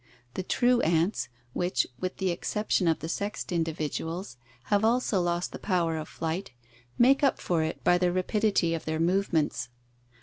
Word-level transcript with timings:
The 0.33 0.41
true 0.41 0.81
ants 0.81 1.29
which, 1.53 1.85
with 1.99 2.17
the 2.17 2.31
exception 2.31 2.87
of 2.87 3.01
the 3.01 3.07
sexed 3.07 3.51
individuals, 3.51 4.35
have 4.63 4.83
also 4.83 5.21
lost 5.21 5.51
the 5.51 5.59
power 5.59 5.95
of 5.95 6.09
flight, 6.09 6.53
make 6.97 7.21
up 7.23 7.39
for 7.39 7.61
it 7.61 7.83
by 7.83 7.99
the 7.99 8.11
rapidity 8.11 8.73
of 8.73 8.85
their 8.85 8.99
movements. 8.99 9.69